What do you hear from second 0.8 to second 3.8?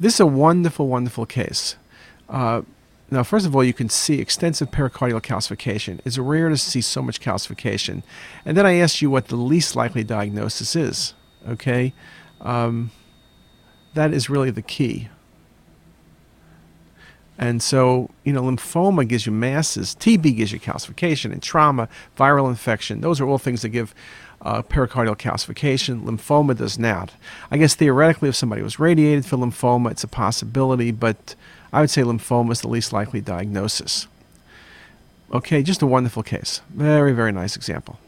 wonderful case. Uh, now, first of all, you